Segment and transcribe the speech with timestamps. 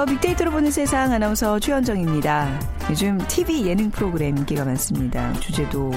[0.00, 0.06] 안녕하세요.
[0.06, 2.58] 빅데이터로 보는 세상 아나운서 최현정입니다.
[2.88, 5.32] 요즘 TV 예능 프로그램 인기가 많습니다.
[5.34, 5.90] 주제도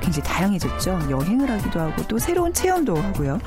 [0.00, 1.08] 굉장히 다양해졌죠.
[1.10, 3.38] 여행을 하기도 하고 또 새로운 체험도 하고요.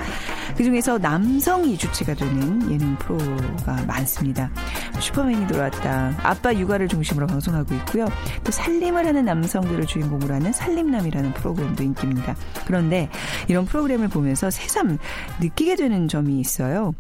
[0.57, 4.52] 그중에서 남성이 주체가 되는 예능 프로가 많습니다.
[5.00, 6.14] 슈퍼맨이 돌아왔다.
[6.21, 8.07] 아빠 육아를 중심으로 방송하고 있고요.
[8.43, 12.36] 또 살림을 하는 남성들을 주인공으로 하는 살림남이라는 프로그램도 인기입니다.
[12.68, 13.10] 그런데
[13.48, 15.00] 이런 프로그램을 보면서 새삼
[15.42, 16.93] 느끼게 되는 점이 있어요.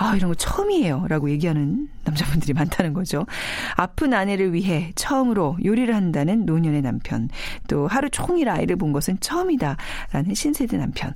[0.00, 1.04] 아, 이런 거 처음이에요.
[1.08, 3.26] 라고 얘기하는 남자분들이 많다는 거죠.
[3.76, 7.28] 아픈 아내를 위해 처음으로 요리를 한다는 노년의 남편.
[7.68, 9.76] 또 하루 종일 아이를 본 것은 처음이다.
[10.12, 11.12] 라는 신세대 남편.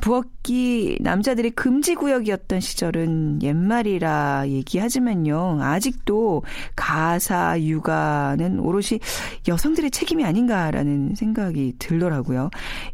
[0.00, 5.58] 부엌이 남자들의 금지 구역이었던 시절은 옛말이라 얘기하지만요.
[5.62, 6.42] 아직도
[6.74, 8.98] 가사, 육아는 오롯이
[9.46, 12.50] 여성들의 책임이 아닌가라는 생각이 들더라고요.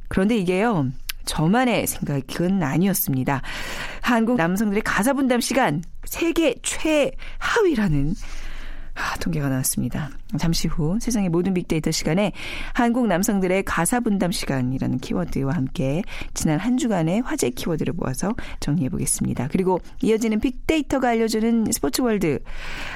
[0.09, 0.91] 그런데 이게요.
[1.25, 3.43] 저만의 생각은 아니었습니다.
[4.01, 8.15] 한국 남성들의 가사 분담 시간 세계 최하위라는
[8.95, 10.11] 아, 통계가 나왔습니다.
[10.39, 12.33] 잠시 후 세상의 모든 빅데이터 시간에
[12.75, 16.03] 한국 남성들의 가사 분담 시간이라는 키워드와 함께
[16.35, 19.49] 지난 한 주간의 화제 키워드를 모아서 정리해 보겠습니다.
[19.51, 22.39] 그리고 이어지는 빅데이터가 알려주는 스포츠 월드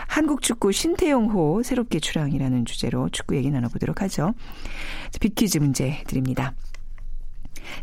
[0.07, 4.35] 한국 축구 신태용호 새롭게 출항이라는 주제로 축구 얘기 나눠보도록 하죠.
[5.19, 6.53] 빅퀴즈 문제 드립니다.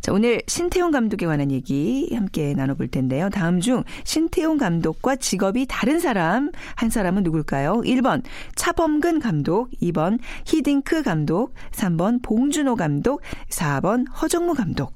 [0.02, 3.29] 자, 오늘 신태용 감독에 관한 얘기 함께 나눠볼 텐데요.
[3.29, 7.81] 다음 중 신태용 감독과 직업이 다른 사람, 한 사람은 누굴까요?
[7.85, 8.23] 1번
[8.55, 14.94] 차범근 감독, 2번 히딩크 감독, 3번 봉준호 감독, 4번 허정무 감독.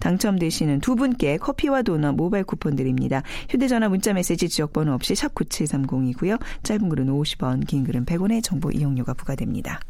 [0.00, 3.22] 당첨되시는 두 분께 커피와 도넛 모바일 쿠폰 드립니다.
[3.50, 6.38] 휴대전화 문자메시지 지역번호 없이 샵 9730이고요.
[6.62, 9.80] 짧은 글은 50원, 긴 글은 100원의 정보 이용료가 부과됩니다.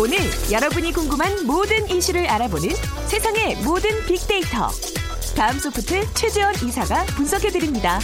[0.00, 0.16] 오늘
[0.52, 2.68] 여러분이 궁금한 모든 이슈를 알아보는
[3.08, 4.68] 세상의 모든 빅데이터.
[5.36, 7.98] 다음 소프트 최재원 이사가 분석해드립니다.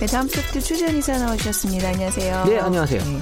[0.00, 1.88] 네, 다음 소프트 최재원 이사 나와주셨습니다.
[1.88, 2.44] 안녕하세요.
[2.44, 3.02] 네, 안녕하세요.
[3.02, 3.20] 네.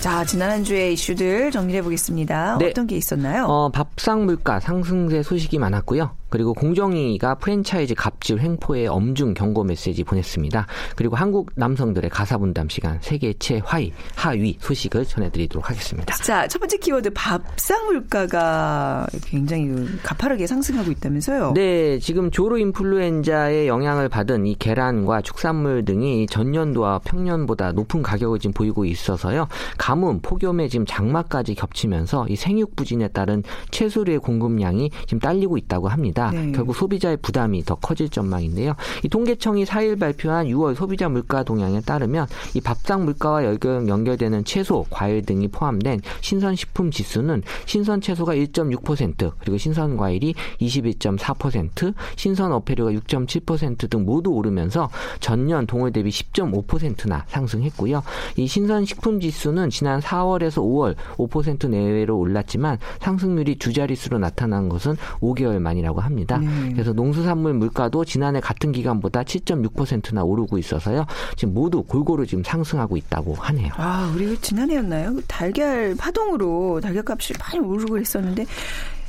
[0.00, 2.58] 자, 지난 한 주의 이슈들 정리해 보겠습니다.
[2.60, 2.68] 네.
[2.68, 3.46] 어떤 게 있었나요?
[3.46, 6.14] 어, 밥상 물가 상승세 소식이 많았고요.
[6.28, 10.66] 그리고 공정위가 프랜차이즈 갑질 횡포에 엄중 경고 메시지 보냈습니다.
[10.96, 16.14] 그리고 한국 남성들의 가사 분담 시간 세계 최하위 하위 소식을 전해드리도록 하겠습니다.
[16.16, 21.52] 자, 첫 번째 키워드 밥상 물가가 굉장히 가파르게 상승하고 있다면서요?
[21.54, 28.52] 네, 지금 조로 인플루엔자의 영향을 받은 이 계란과 축산물 등이 전년도와 평년보다 높은 가격을 지금
[28.52, 29.48] 보이고 있어서요.
[29.78, 36.17] 가뭄, 폭염에 지금 장마까지 겹치면서 이 생육 부진에 따른 채소류의 공급량이 지금 딸리고 있다고 합니다.
[36.18, 36.30] 있다.
[36.32, 36.52] 네.
[36.52, 38.74] 결국 소비자의 부담이 더 커질 전망인데요.
[39.04, 44.84] 이 통계청이 4일 발표한 6월 소비자 물가 동향에 따르면 이 밥상 물가와 연결, 되는 채소,
[44.90, 52.90] 과일 등이 포함된 신선 식품 지수는 신선 채소가 1.6% 그리고 신선 과일이 21.4% 신선 어패류가
[52.92, 54.90] 6.7%등 모두 오르면서
[55.20, 58.02] 전년 동월 대비 10.5%나 상승했고요.
[58.36, 64.96] 이 신선 식품 지수는 지난 4월에서 5월 5% 내외로 올랐지만 상승률이 두 자릿수로 나타난 것은
[65.20, 66.07] 5개월 만이라고 합니다.
[66.08, 66.38] 합니다.
[66.38, 66.72] 네.
[66.72, 71.06] 그래서 농수산물 물가도 지난해 같은 기간보다 7.6%나 오르고 있어서요.
[71.36, 73.72] 지금 모두 골고루 지금 상승하고 있다고 하네요.
[73.76, 75.20] 아, 우리 지난해였나요?
[75.28, 78.46] 달걀 파동으로 달걀값이 많이 오르고 했었는데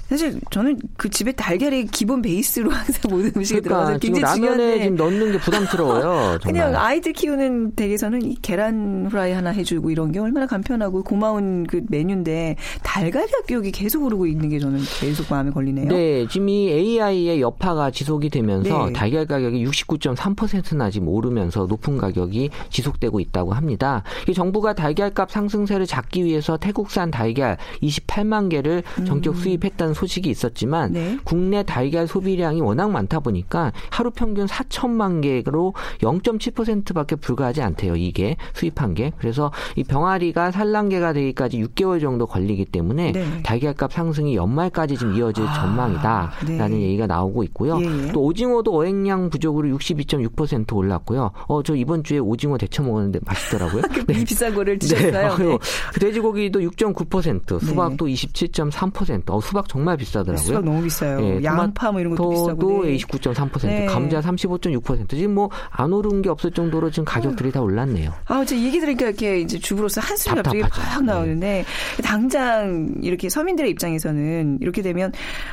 [0.10, 4.84] 사실 저는 그 집에 달걀이 기본 베이스로 항상 모든 음식에 그러니까 들어가서 굉장히 라면에 중요한데
[4.84, 6.40] 지금 넣는 게 부담스러워요.
[6.44, 11.82] 그냥 아이들 키우는 댁에서는 이 계란 후라이 하나 해주고 이런 게 얼마나 간편하고 고마운 그
[11.90, 15.88] 메뉴인데 달걀 가격이 계속 오르고 있는 게 저는 계속 마음에 걸리네요.
[15.88, 18.94] 네, 지금 이 AI의 여파가 지속이 되면서 네.
[18.94, 24.02] 달걀 가격이 69.3%나 지금 오르면서 높은 가격이 지속되고 있다고 합니다.
[24.34, 29.40] 정부가 달걀값 상승세를 잡기 위해서 태국산 달걀 28만 개를 전격 음.
[29.40, 31.18] 수입했다는 소식이 있었지만 네.
[31.24, 37.96] 국내 달걀 소비량이 워낙 많다 보니까 하루 평균 4천만 개로 0.7%밖에 불과하지 않대요.
[37.96, 39.12] 이게 수입한 게.
[39.18, 43.44] 그래서 이 병아리가 산란계가 되기까지 6개월 정도 걸리기 때문에 네.
[43.44, 46.82] 달걀값 상승이 연말까지 좀 이어질 아, 전망이다라는 네.
[46.82, 47.80] 얘기가 나오고 있고요.
[47.82, 48.12] 예, 예.
[48.12, 51.32] 또 오징어도 어획량 부족으로 62.6% 올랐고요.
[51.48, 53.82] 어 저 이번 주에 오징어 데쳐 먹었는데 맛있더라고요.
[53.94, 54.24] 그 네.
[54.24, 55.36] 비싼 거를 드셨어요.
[55.38, 55.46] 네.
[55.46, 55.58] 네.
[56.00, 59.30] 돼지고기도 6.9%, 수박도 27.3%.
[59.30, 60.46] 어, 수박 정말 정말 비싸더라고요.
[60.46, 61.22] 수박 너무 비싸요.
[61.24, 62.86] 예, 양파 뭐 이런 것도 비싸고.
[62.86, 62.98] 네.
[62.98, 63.86] 29.3%, 네.
[63.86, 65.10] 감자 35.6%.
[65.10, 67.52] 지금 뭐 안 오른 게 없을 정도로 지금 가격들이 어.
[67.52, 68.14] 다 올랐네요.
[68.26, 71.64] 아, 제 얘기 들으니까 이렇게 이제 주부로서 한숨이 갑자기 팍 나오는데
[71.96, 72.04] 네.
[72.04, 75.12] 당장 이렇게 서민들의 입장에서는 이렇게 되면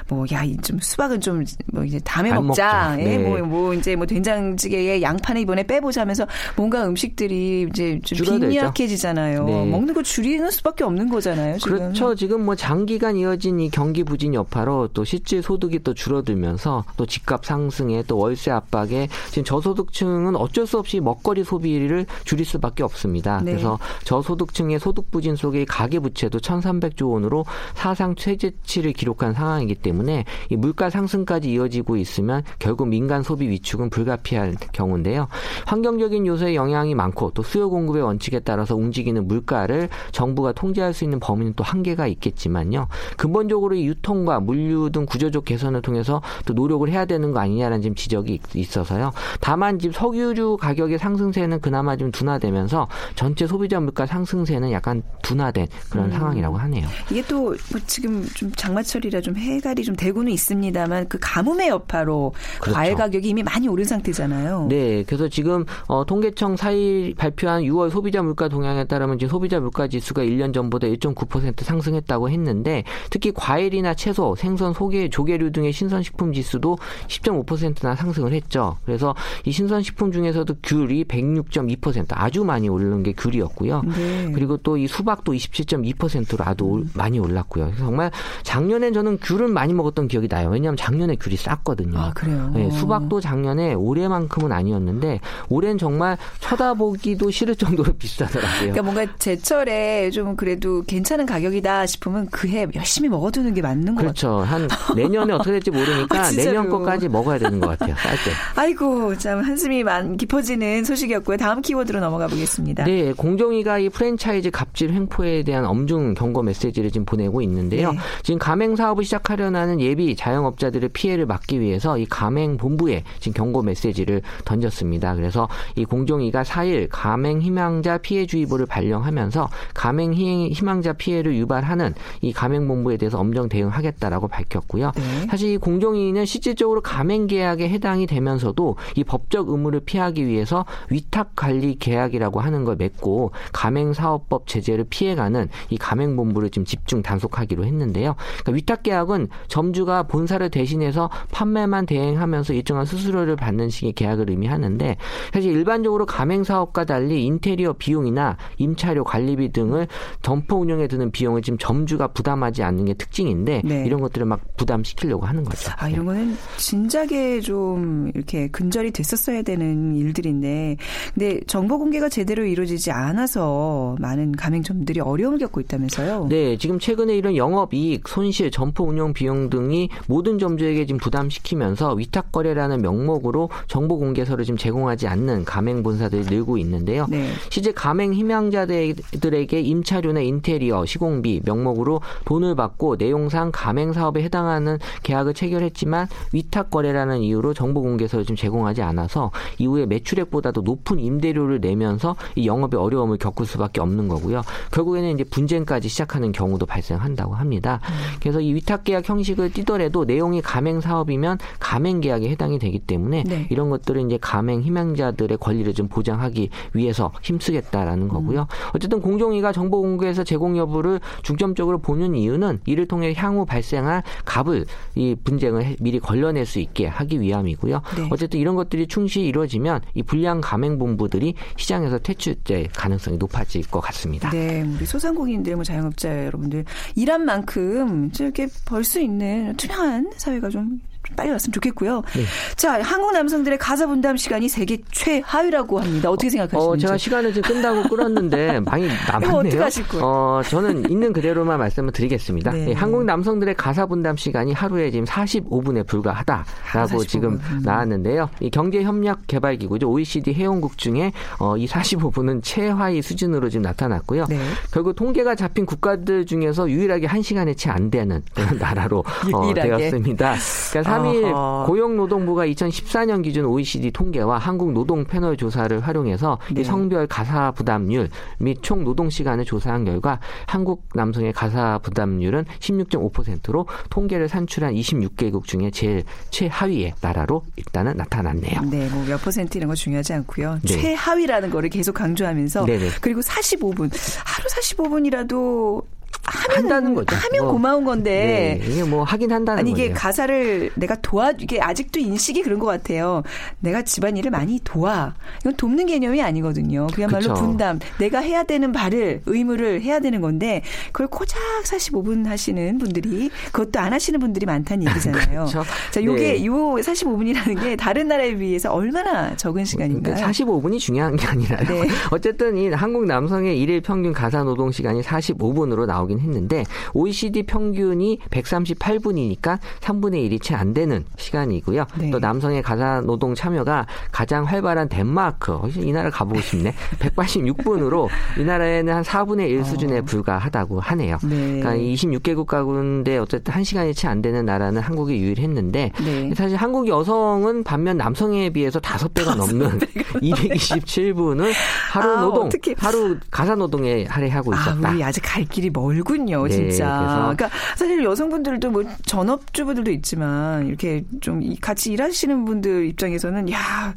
[0.09, 2.97] 뭐 야, 좀 수박은 좀 뭐 이제 다음에 먹자.
[3.01, 9.45] 예, 뭐, 뭐 이제 뭐 된장찌개에 양파는 이번에 빼보자면서 뭔가 음식들이 이제 좀 빈약해지잖아요.
[9.45, 9.65] 네.
[9.67, 11.59] 먹는 거 줄이는 수밖에 없는 거잖아요.
[11.59, 11.79] 지금.
[11.79, 12.15] 그렇죠.
[12.15, 17.45] 지금 뭐 장기간 이어진 이 경기 부진 여파로 또 실질 소득이 또 줄어들면서 또 집값
[17.45, 23.41] 상승에 또 월세 압박에 지금 저소득층은 어쩔 수 없이 먹거리 소비를 줄일 수밖에 없습니다.
[23.43, 23.53] 네.
[23.53, 27.45] 그래서 저소득층의 소득 부진 속에 가계 부채도 1,300조 원으로
[27.75, 34.55] 사상 최저치를 기록한 상황이기 때문에 이 물가 상승까지 이어지고 있으면 결국 민간 소비 위축은 불가피할
[34.73, 35.29] 경우인데요.
[35.67, 41.21] 환경적인 요소의 영향이 많고 또 수요 공급의 원칙에 따라서 움직이는 물가를 정부가 통제할 수 있는
[41.21, 42.89] 범위는 또 한계가 있겠지만요.
[43.17, 47.83] 근본적으로 이 유통 과 물류 등 구조적 개선을 통해서 또 노력을 해야 되는 거 아니냐라는
[47.83, 49.13] 지금 지적이 있어서요.
[49.41, 56.07] 다만 지금 석유류 가격의 상승세는 그나마 좀 둔화되면서 전체 소비자 물가 상승세는 약간 둔화된 그런
[56.07, 56.13] 음.
[56.13, 56.87] 상황이라고 하네요.
[57.11, 62.75] 이게 또 뭐 지금 좀 장마철이라 좀 해갈이 좀 되고는 있습니다만 그 가뭄의 여파로 그렇죠.
[62.75, 64.67] 과일 가격이 이미 많이 오른 상태잖아요.
[64.69, 69.89] 네, 그래서 지금 어, 통계청 4일 발표한 6월 소비자 물가 동향에 따르면 지금 소비자 물가
[69.89, 76.79] 지수가 1년 전보다 1.9% 상승했다고 했는데 특히 과일이나 채소, 생선, 소개, 조개류 등의 신선식품 지수도
[77.09, 78.77] 10.5%나 상승을 했죠.
[78.85, 79.15] 그래서
[79.45, 83.83] 이 신선식품 중에서도 귤이 106.2% 아주 많이 오르는 게 귤이었고요.
[83.83, 84.33] 네.
[84.33, 86.91] 그리고 또 이 수박도 27.2%로 아주 음.
[86.95, 87.73] 많이 올랐고요.
[87.79, 88.11] 정말
[88.43, 90.49] 작년엔 저는 귤을 많이 먹었던 기억이 나요.
[90.51, 91.99] 왜냐하면 작년에 귤이 쌌거든요.
[91.99, 92.51] 아, 그래요?
[92.55, 98.73] 네, 수박도 작년에 올해만큼은 아니었는데 올해는 정말 쳐다보기도 싫을 정도로 비싸더라고요.
[98.73, 104.39] 그러니까 뭔가 제철에 좀 그래도 괜찮은 가격이다 싶으면 그해 열심히 먹어두는 게 맞는 것 그렇죠.
[104.39, 104.67] 같아요.
[104.69, 104.77] 그렇죠.
[104.87, 107.95] 한 내년에 어떻게 될지 모르니까 아, 내년 거까지 먹어야 되는 것 같아요.
[107.97, 108.31] 쌀 때.
[108.57, 111.37] 아이고 참 한숨이 많 깊어지는 소식이었고요.
[111.37, 112.85] 다음 키워드로 넘어가 보겠습니다.
[112.85, 117.93] 네, 공정위가 이 프랜차이즈 갑질 횡포에 대한 엄중 경고 메시지를 지금 보내고 있는데요.
[117.93, 117.99] 네.
[118.23, 124.23] 지금 가맹 사업을 시작하려는 예비 자영업자들의 피해를 막기 위해서 이 가맹 본부에 지금 경고 메시지를
[124.45, 125.15] 던졌습니다.
[125.15, 132.67] 그래서 이 공정위가 4일 가맹 희망자 피해 주의보를 발령하면서 가맹 희망자 피해를 유발하는 이 가맹
[132.67, 134.93] 본부에 대해서 엄정 대응 하겠다라고 밝혔고요.
[134.95, 135.27] 네.
[135.29, 141.77] 사실 이 공정위는 실질적으로 가맹 계약에 해당이 되면서도 이 법적 의무를 피하기 위해서 위탁 관리
[141.79, 148.15] 계약이라고 하는 걸 맺고 가맹 사업법 제재를 피해가는 이 가맹 본부를 지금 집중 단속하기로 했는데요.
[148.17, 154.97] 그러니까 위탁 계약은 점주가 본사를 대신해서 판매만 대행하면서 일정한 수수료를 받는 식의 계약을 의미하는데
[155.33, 159.89] 사실 일반적으로 가맹 사업과 달리 인테리어 비용이나 임차료 관리비 등을
[160.23, 163.85] 점포 운영에 드는 비용을 지금 점주가 부담하지 않는 게 특징인데 네.
[163.87, 165.71] 이런 것들을 막 부담시키려고 하는 거죠.
[165.77, 170.77] 아 이런 거는 진작에 좀 이렇게 근절이 됐었어야 되는 일들인데
[171.15, 176.27] 근데 정보 공개가 제대로 이루어지지 않아서 많은 가맹점들이 어려움을 겪고 있다면서요?
[176.29, 181.95] 네, 지금 최근에 이런 영업 이익, 손실, 점포 운영 비용 등이 모든 점주에게 지금 부담시키면서
[181.95, 187.07] 위탁 거래라는 명목으로 정보 공개서를 지금 제공하지 않는 가맹 본사들이 늘고 있는데요.
[187.09, 187.29] 네.
[187.51, 196.09] 실제 가맹 희망자들에게 임차료나 인테리어, 시공비 명목으로 돈을 받고 내용상 가맹 사업에 해당하는 계약을 체결했지만
[196.33, 202.77] 위탁 거래라는 이유로 정보 공개서를 지금 제공하지 않아서 이후에 매출액보다도 높은 임대료를 내면서 이 영업에
[202.77, 204.43] 어려움을 겪을 수밖에 없는 거고요.
[204.73, 207.81] 결국에는 이제 분쟁까지 시작하는 경우도 발생한다고 합니다.
[207.89, 208.19] 음.
[208.21, 213.47] 그래서 이 위탁 계약 형식을 띠더라도 내용이 가맹 사업이면 가맹 계약에 해당이 되기 때문에 네.
[213.51, 218.41] 이런 것들은 이제 가맹 희망자들의 권리를 좀 보장하기 위해서 힘쓰겠다라는 거고요.
[218.41, 218.71] 음.
[218.75, 225.15] 어쨌든 공정위가 정보 공개에서 제공 여부를 중점적으로 보는 이유는 이를 통해 향후 발생할 갑을 이
[225.25, 227.83] 분쟁을 미리 걸러낼 수 있게 하기 위함이고요.
[227.97, 228.09] 네.
[228.11, 234.31] 어쨌든 이런 것들이 충실히 이루어지면 이 불량 가맹 본부들이 시장에서 퇴출될 가능성이 높아질 것 같습니다.
[234.31, 240.81] 네, 우리 소상공인들, 뭐 자영업자 여러분들 일한 만큼 이렇게 벌 수 있는 투명한 사회가 좀
[241.15, 242.03] 빨리 왔으면 좋겠고요.
[242.15, 242.23] 네.
[242.57, 246.11] 자, 한국 남성들의 가사 분담 시간이 세계 최하위라고 합니다.
[246.11, 246.67] 어떻게 생각하시는지?
[246.69, 249.37] 어, 제가 시간을 지금 끝나고 끌었는데 많이 남았네요.
[249.39, 250.05] 어떻게 하실 거예요?
[250.05, 252.51] 어, 저는 있는 그대로만 말씀을 드리겠습니다.
[252.53, 252.65] 네.
[252.67, 256.45] 네, 한국 남성들의 가사 분담 시간이 하루에 지금 45분에 불과하다라고
[256.75, 257.09] 45분.
[257.09, 257.63] 지금 음.
[257.65, 258.29] 나왔는데요.
[258.41, 259.89] 이 경제협력개발기구죠.
[259.89, 264.27] OECD 회원국 중에 어, 이 45분은 최하위 수준으로 지금 나타났고요.
[264.29, 264.39] 네.
[264.73, 268.23] 결국 통계가 잡힌 국가들 중에서 유일하게 1시간에 채 안 되는
[268.59, 270.35] 나라로 어, 되었습니다.
[270.71, 276.65] 그러니까 3일 고용노동부가 2014년 기준 OECD 통계와 한국 노동 패널 조사를 활용해서 네.
[276.65, 284.29] 성별 가사 부담률 및 총 노동 시간을 조사한 결과 한국 남성의 가사 부담률은 16.5%로 통계를
[284.29, 288.63] 산출한 26개국 중에 제일 최하위의 나라로 일단은 나타났네요.
[288.71, 290.59] 네, 뭐 몇 퍼센트 이런 거 중요하지 않고요.
[290.63, 290.69] 네.
[290.69, 292.89] 최하위라는 거를 계속 강조하면서 네네.
[293.01, 293.91] 그리고 45분
[294.25, 295.83] 하루 45분이라도
[296.27, 297.15] 하면, 한다는 거죠.
[297.15, 298.59] 하면 뭐, 고마운 건데.
[298.61, 299.97] 네, 이게 뭐 하긴 한다는 아니 이게 거네요.
[299.97, 303.23] 가사를 내가 도와 이게 아직도 인식이 그런 것 같아요.
[303.61, 305.15] 내가 집안일을 많이 도와.
[305.41, 306.89] 이건 돕는 개념이 아니거든요.
[306.93, 307.35] 그야말로 그쵸.
[307.35, 307.79] 분담.
[307.99, 313.93] 내가 해야 되는 바를 의무를 해야 되는 건데 그걸 코작 45분 하시는 분들이 그것도 안
[313.93, 315.45] 하시는 분들이 많다는 얘기잖아요.
[315.45, 315.65] 그쵸.
[315.93, 316.47] 자, 요게 네.
[316.47, 320.17] 요 45분이라는 게 다른 나라에 비해서 얼마나 적은 시간인가요?
[320.17, 321.83] 45분이 중요한 게 아니라요.
[321.83, 321.89] 네.
[322.11, 328.19] 어쨌든 이 한국 남성의 일일 평균 가사 노동 시간이 45분으로 나오긴 나오긴 했는데 OECD 평균이
[328.31, 331.85] 138분이니까 3분의 1이 채 안 되는 시간이고요.
[331.99, 332.11] 네.
[332.11, 336.73] 또 남성의 가사 노동 참여가 가장 활발한 덴마크, 이 나라 가보고 싶네.
[336.99, 340.03] 186분으로 이 나라에는 한 4분의 1 수준에 어.
[340.03, 341.19] 불과하다고 하네요.
[341.25, 341.61] 네.
[341.61, 346.35] 그러니까 26개국 가운데 어쨌든 1시간이 채 안 되는 나라는 한국이 유일했는데 네.
[346.35, 349.81] 사실 한국 여성은 반면 남성에 비해서 5배가 넘는
[350.23, 351.53] 227분을
[351.93, 352.77] 하루 아, 노동, 어떡해.
[352.79, 354.89] 하루 가사 노동에 할애하고 있었다.
[354.89, 357.35] 아, 우리 아직 갈 길이 멀 멀군요, 네, 진짜.
[357.37, 363.95] 그러니까 사실 여성분들도 뭐 전업주부들도 있지만 이렇게 좀 같이 일하시는 분들 입장에서는 야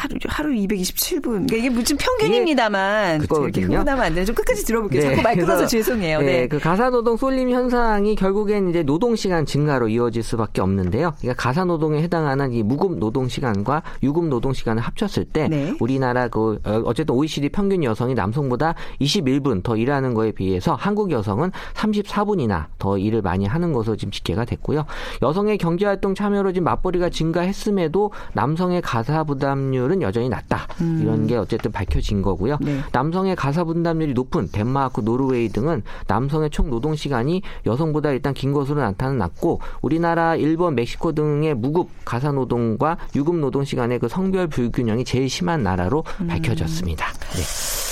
[0.00, 1.22] 하루 하루 227분.
[1.22, 4.26] 그러니까 이게 무슨 평균입니다만 이렇게 흥분하면 안 되죠.
[4.26, 5.02] 좀 끝까지 들어볼게요.
[5.02, 6.20] 네, 자꾸 말 끊어서 죄송해요.
[6.20, 6.48] 네, 네.
[6.48, 11.12] 그 가사 노동 쏠림 현상이 결국엔 이제 노동 시간 증가로 이어질 수밖에 없는데요.
[11.18, 15.74] 그러니까 가사 노동에 해당하는 이 무급 노동 시간과 유급 노동 시간을 합쳤을 때 네.
[15.80, 21.52] 우리나라 그 어, 어쨌든 OECD 평균 여성이 남성보다 21분 더 일하는 거에 비해서 한국 여성은
[21.74, 24.86] 34분이나 더 일을 많이 하는 것으로 지금 집계가 됐고요.
[25.20, 30.66] 여성의 경제활동 참여로 지금 맞벌이가 증가했음에도 남성의 가사 부담률 은 여전히 낮다.
[30.80, 31.00] 음.
[31.02, 32.58] 이런 게 어쨌든 밝혀진 거고요.
[32.60, 32.80] 네.
[32.92, 38.80] 남성의 가사 부담률이 높은 덴마크, 노르웨이 등은 남성의 총 노동 시간이 여성보다 일단 긴 것으로
[38.80, 45.28] 나타났고 우리나라, 일본, 멕시코 등의 무급 가사 노동과 유급 노동 시간의 그 성별 불균형이 제일
[45.28, 46.26] 심한 나라로 음.
[46.28, 47.06] 밝혀졌습니다.
[47.06, 47.89] 네.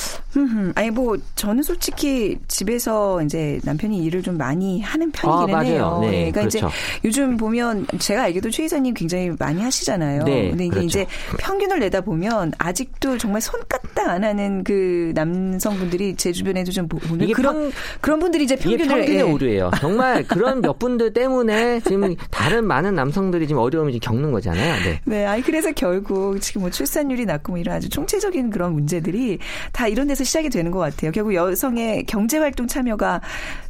[0.75, 5.99] 아니 뭐 저는 솔직히 집에서 이제 남편이 일을 좀 많이 하는 편이기는 아, 해요.
[6.03, 6.59] 네, 네, 그러니까 그렇죠.
[6.59, 6.67] 이제
[7.05, 10.25] 요즘 보면 제가 알기도 최 이사님 굉장히 많이 하시잖아요.
[10.25, 10.87] 네, 근데 이게 그렇죠.
[10.87, 11.07] 이제
[11.39, 17.55] 평균을 내다 보면 아직도 정말 손까딱 안 하는 그 남성분들이 제 주변에도 좀 보면 그런
[17.55, 19.23] 평, 그런 분들이 이제 평균을 이게 평균의 예.
[19.23, 19.71] 오류예요.
[19.81, 24.75] 정말 그런 몇 분들 때문에 지금 다른 많은 남성들이 지금 어려움을 지금 겪는 거잖아요.
[24.85, 25.01] 네.
[25.05, 29.39] 네, 아니 그래서 결국 지금 뭐 출산율이 낮고 뭐 이런 아주 총체적인 그런 문제들이
[29.73, 31.11] 다 이런 데서 시작이 되는 것 같아요.
[31.13, 33.21] 결국 여성의 경제활동 참여가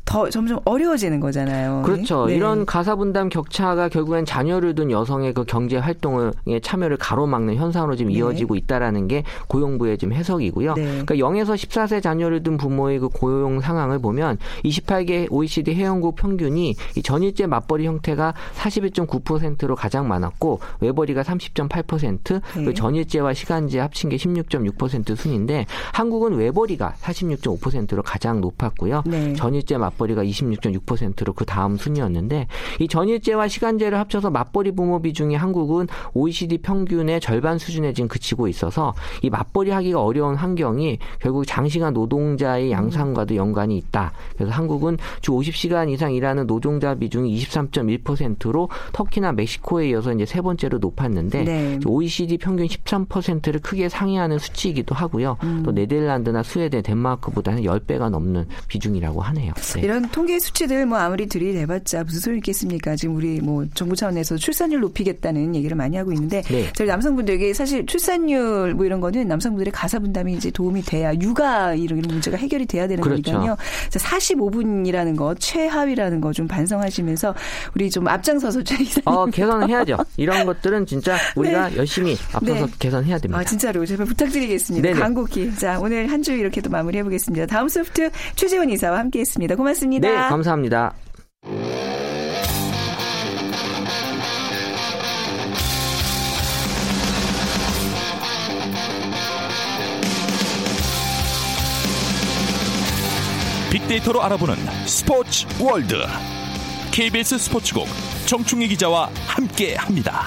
[0.09, 1.83] 더 점점 어려워지는 거잖아요.
[1.85, 2.25] 그렇죠.
[2.25, 2.37] 네.
[2.37, 8.11] 이런 가사 분담 격차가 결국엔 자녀를 둔 여성의 그 경제 활동에 참여를 가로막는 현상으로 지금
[8.11, 8.19] 네.
[8.19, 10.75] 이어지고 있다라는 게 고용부의 지금 해석이고요.
[10.75, 10.85] 네.
[11.05, 17.03] 그러니까 0에서 14세 자녀를 둔 부모의 그 고용 상황을 보면 28개 OECD 회원국 평균이 이
[17.03, 22.73] 전일제 맞벌이 형태가 41.9%로 가장 많았고 외벌이가 30.8%, 네.
[22.73, 29.03] 전일제와 시간제 합친 게 16.6% 순인데 한국은 외벌이가 46.5%로 가장 높았고요.
[29.05, 29.35] 네.
[29.35, 32.47] 전일제 맞 맞벌이가 26.6%로 그 다음 순이었는데
[32.78, 38.95] 이 전일제와 시간제를 합쳐서 맞벌이 부모 비중이 한국은 OECD 평균의 절반 수준에 지금 그치고 있어서
[39.23, 44.12] 이 맞벌이 하기가 어려운 환경이 결국 장시간 노동자의 양상과도 연관이 있다.
[44.37, 50.78] 그래서 한국은 주 50시간 이상 일하는 노동자 비중이 23.1%로 터키나 멕시코에 이어서 이제 세 번째로
[50.78, 51.78] 높았는데 네.
[51.85, 55.37] OECD 평균 13%를 크게 상회하는 수치이기도 하고요.
[55.43, 55.62] 음.
[55.64, 59.52] 또 네덜란드나 스웨덴, 덴마크보다는 10배가 넘는 비중이라고 하네요.
[59.55, 59.62] 네.
[59.88, 62.95] 이런 통계 수치들 뭐 아무리 들이대봤자 무슨 소리 있겠습니까?
[62.95, 66.71] 지금 우리 뭐 정부 차원에서 출산율 높이겠다는 얘기를 많이 하고 있는데 네.
[66.75, 72.00] 저희 남성분들에게 사실 출산율 뭐 이런 거는 남성분들의 가사 분담이 이제 도움이 돼야 육아 이런
[72.02, 73.33] 문제가 해결이 돼야 되는 그렇죠.
[73.33, 73.57] 거니까요.
[73.90, 77.35] 45분이라는 거 최하위라는 거 좀 반성하시면서
[77.75, 79.97] 우리 좀 앞장서서 저희 어, 개선해야죠.
[80.18, 81.76] 이런 것들은 진짜 우리가 네.
[81.78, 82.73] 열심히 앞서서 네.
[82.78, 83.40] 개선해야 됩니다.
[83.40, 84.87] 아, 진짜로 제발 부탁드리겠습니다.
[84.90, 85.00] 네네.
[85.00, 85.57] 간곡히.
[85.57, 87.47] 자, 오늘 한 주 이렇게 또 마무리해 보겠습니다.
[87.47, 89.57] 다음 소프트 최재원 이사와 함께 했습니다.
[89.57, 89.78] 고맙습니다.
[89.79, 90.09] 고맙습니다.
[90.09, 90.95] 네, 감사합니다.
[103.71, 104.57] 빅데이터로 알아보는
[104.87, 105.95] 스포츠 월드.
[106.91, 107.87] KBS 스포츠국
[108.27, 110.27] 정충희 기자와 함께 합니다.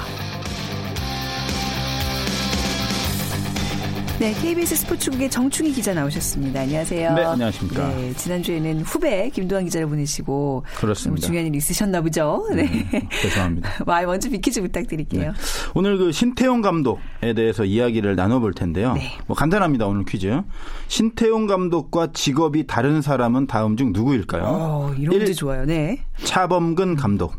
[4.22, 6.62] 네, KBS 스포츠국의 정충희 기자 나오셨습니다.
[6.62, 7.16] 안녕하세요.
[7.16, 7.88] 네, 안녕하십니까.
[7.88, 11.26] 네, 지난주에는 후배 김도환 기자를 보내시고 그렇습니다.
[11.26, 12.48] 중요한 일 있으셨나 보죠.
[12.54, 12.70] 네.
[12.94, 13.78] 음, 죄송합니다.
[13.88, 15.32] 와, 먼저 비키즈 부탁드릴게요.
[15.32, 15.38] 네.
[15.74, 18.94] 오늘 그 신태용 감독에 대해서 이야기를 나눠볼 텐데요.
[18.94, 19.18] 네.
[19.26, 19.88] 뭐 간단합니다.
[19.88, 20.40] 오늘 퀴즈.
[20.88, 24.44] 신태용 감독과 직업이 다른 사람은 다음 중 누구일까요?
[24.46, 25.66] 어, 이런 문제 좋아요.
[25.66, 26.06] 네.
[26.26, 27.38] 차범근 감독.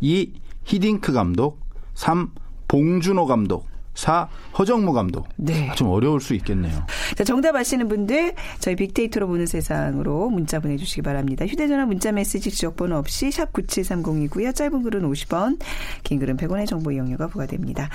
[0.00, 0.32] 2.
[0.64, 1.60] 히딩크 감독.
[1.92, 2.30] 3.
[2.68, 3.73] 봉준호 감독.
[3.94, 4.28] 4.
[4.58, 5.28] 허정무 감독.
[5.36, 5.70] 네.
[5.76, 6.84] 좀 어려울 수 있겠네요.
[7.16, 11.46] 자, 정답 아시는 분들 저희 빅데이터로 보는 세상으로 문자 보내주시기 바랍니다.
[11.46, 14.54] 휴대전화 문자 메시지 지역번호 없이 샵 9730이고요.
[14.54, 15.58] 짧은 글은 50원,
[16.02, 17.88] 긴 글은 100원의 정보 이용료가 부과됩니다.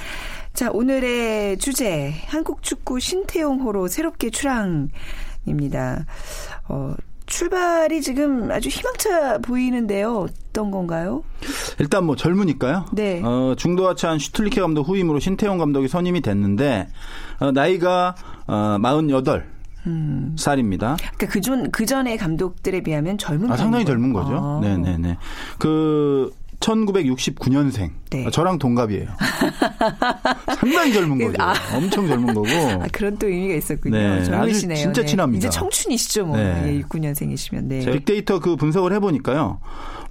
[0.54, 6.06] 자, 오늘의 주제 한국 축구 신태용 호로 새롭게 출항입니다.
[6.68, 6.96] 어,
[7.30, 10.28] 출발이 지금 아주 희망차 보이는데요.
[10.50, 11.24] 어떤 건가요?
[11.78, 12.86] 일단 뭐 젊으니까요.
[12.92, 13.22] 네.
[13.24, 16.90] 어, 중도하차한 슈틀리케 감독 후임으로 신태용 감독이 선임이 됐는데
[17.40, 18.16] 어, 나이가
[18.48, 19.60] 어, 48.
[19.88, 20.36] 음.
[20.38, 20.98] 살입니다.
[20.98, 24.36] 그러니까 그전 그 전에 감독들에 비하면 젊은 아, 상당히 젊은 거죠.
[24.36, 24.60] 아.
[24.62, 25.18] 네네네.
[25.58, 27.92] 그 1969년생.
[28.12, 28.26] 네.
[28.26, 29.08] 아, 저랑 동갑이에요.
[30.58, 31.38] 상당히 젊은 그, 거죠.
[31.42, 31.54] 아.
[31.76, 32.48] 엄청 젊은 거고.
[32.48, 33.98] 아, 그런 또 의미가 있었군요.
[33.98, 34.24] 네.
[34.24, 34.78] 젊으시네요.
[34.78, 35.08] 진짜 네.
[35.08, 35.38] 친합니다.
[35.38, 36.38] 이제 청춘이시죠, 뭐.
[36.38, 36.64] 네.
[36.66, 37.64] 예, 69년생이시면.
[37.66, 37.80] 네.
[37.92, 39.60] 빅데이터 그 분석을 해보니까요.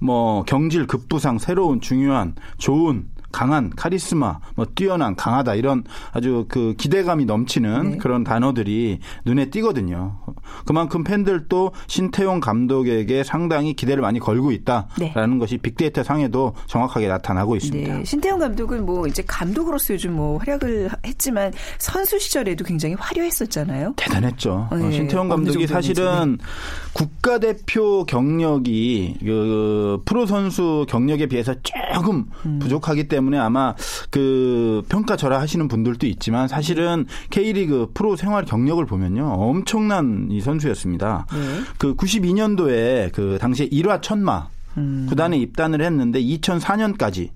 [0.01, 7.25] 뭐 경질 급부상, 새로운 중요한 좋은 강한 카리스마, 뭐 뛰어난 강하다 이런 아주 그 기대감이
[7.25, 7.97] 넘치는 네.
[7.97, 10.19] 그런 단어들이 눈에 띄거든요.
[10.65, 15.37] 그만큼 팬들도 신태용 감독에게 상당히 기대를 많이 걸고 있다라는 네.
[15.39, 17.97] 것이 빅데이터 상에도 정확하게 나타나고 있습니다.
[17.97, 18.03] 네.
[18.03, 23.93] 신태용 감독은 뭐 이제 감독으로서 요즘 뭐 활약을 했지만 선수 시절에도 굉장히 화려했었잖아요.
[23.95, 24.69] 대단했죠.
[24.71, 24.91] 네.
[24.91, 26.37] 신태용 감독이 사실은
[26.93, 32.59] 국가대표 경력이 그 프로 선수 경력에 비해서 조금 음.
[32.59, 33.75] 부족하기 때문에 때문에 아마
[34.09, 39.25] 그 평가절하 하시는 분들도 있지만 사실은 K리그 프로 생활 경력을 보면요.
[39.25, 41.27] 엄청난 이 선수였습니다.
[41.31, 41.37] 네.
[41.77, 45.05] 그 92년도에 그 당시에 1화 천마 음.
[45.09, 47.29] 구단에 입단을 했는데 2004년까지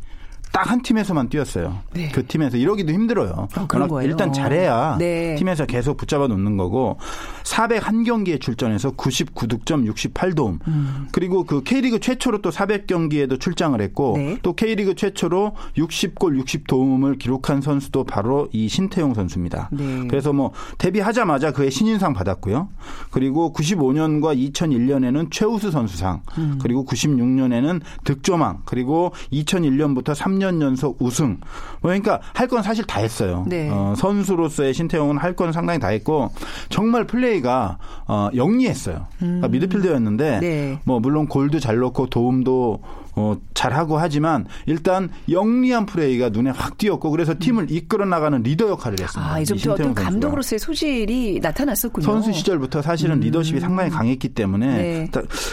[0.54, 1.80] 딱 한 팀에서만 뛰었어요.
[1.94, 2.10] 네.
[2.10, 3.48] 그 팀에서 이러기도 힘들어요.
[3.58, 4.10] 어, 그런 거예요.
[4.10, 5.36] 일단 잘해야 네.
[5.36, 6.98] 팀에서 계속 붙잡아 놓는 거고
[7.44, 10.60] 401경기에 출전해서 99득점 68도움.
[10.68, 11.08] 음.
[11.12, 14.38] 그리고 그 K리그 최초로 또 400경기에도 출장을 했고 네.
[14.42, 19.70] 또 K리그 최초로 60골 60도움을 기록한 선수도 바로 이 신태용 선수입니다.
[19.72, 20.08] 네.
[20.08, 22.70] 그래서 뭐 데뷔하자마자 그의 신인상 받았고요.
[23.12, 26.60] 그리고 95년과 2001년에는 최우수 선수상, 음.
[26.62, 31.38] 그리고 96년에는 득점왕, 그리고 2001년부터 3년 3년 연속 우승.
[31.82, 33.46] 뭐 그러니까 할 건 사실 다 했어요.
[33.48, 33.70] 네.
[33.72, 36.30] 어, 선수로서의 신태용은 할 건 상당히 다 했고
[36.70, 37.78] 정말 플레이가
[38.08, 39.08] 어, 영리했어요.
[39.18, 39.52] 그러니까 음.
[39.52, 40.80] 미드필더였는데 네.
[40.84, 42.82] 뭐 물론 골도 잘 넣고 도움도
[43.16, 49.00] 어, 잘하고 하지만 일단 영리한 플레이가 눈에 확 띄었고 그래서 팀을 이끌어 나가는 리더 역할을
[49.00, 49.34] 했습니다.
[49.34, 52.04] 아, 이제부터 어떤 감독으로서의 소질이 나타났었군요.
[52.04, 53.20] 선수 시절부터 사실은 음.
[53.22, 55.12] 리더십이 상당히 강했기 때문에 네.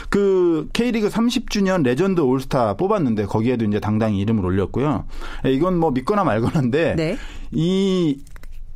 [0.09, 5.05] 그 K리그 30주년 레전드 올스타 뽑았는데 거기에도 이제 당당히 이름을 올렸고요.
[5.47, 7.17] 예, 이건 뭐 믿거나 말거나인데 네.
[7.53, 8.19] 이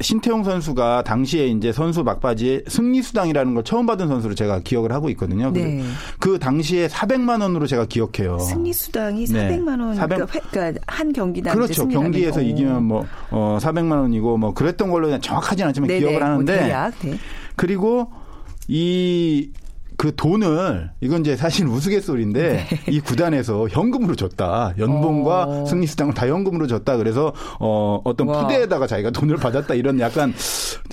[0.01, 5.09] 신태용 선수가 당시에 이제 선수 막바지에 승리 수당이라는 걸 처음 받은 선수로 제가 기억을 하고
[5.11, 5.53] 있거든요.
[5.53, 5.83] 네.
[6.19, 8.39] 그 당시에 400만 원으로 제가 기억해요.
[8.41, 9.95] 승리 수당이 400만 원.
[9.95, 10.27] 400...
[10.27, 11.87] 그러니까, 그러니까 한 경기당 그렇죠.
[11.87, 16.01] 경기에서 이기면 뭐 어, 400만 원이고 뭐 그랬던 걸로 정확하지는 않지만 네네.
[16.01, 17.19] 기억을 하는데 뭐 대략, 네.
[17.55, 18.11] 그리고
[18.67, 19.51] 이
[19.97, 22.81] 그 돈을 이건 이제 사실 우스갯소리인데 네.
[22.89, 24.75] 이 구단에서 현금으로 줬다.
[24.79, 25.65] 연봉과 어.
[25.67, 26.97] 승리 수당을 다 현금으로 줬다.
[26.97, 28.43] 그래서 어 어떤 와.
[28.43, 30.35] 푸대에다가 자기가 돈을 받았다 이런 약간